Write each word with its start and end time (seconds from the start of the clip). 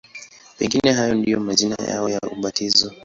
Pengine 0.57 0.91
hayo 0.91 1.13
ndiyo 1.15 1.39
majina 1.39 1.75
yao 1.85 2.09
ya 2.09 2.19
ubatizo. 2.37 2.91